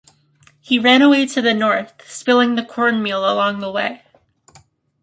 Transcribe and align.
He 0.59 0.79
ran 0.79 1.03
away 1.03 1.27
to 1.27 1.43
the 1.43 1.53
north, 1.53 1.93
spilling 2.11 2.55
the 2.55 2.65
cornmeal 2.65 3.19
along 3.19 3.59
the 3.59 3.71
way. 3.71 4.01